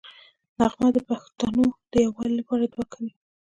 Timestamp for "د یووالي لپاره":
1.91-2.63